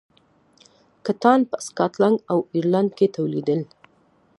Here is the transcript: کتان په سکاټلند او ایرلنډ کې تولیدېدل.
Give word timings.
کتان 1.05 1.39
په 1.49 1.57
سکاټلند 1.67 2.17
او 2.31 2.37
ایرلنډ 2.53 2.91
کې 2.97 3.07
تولیدېدل. 3.15 3.61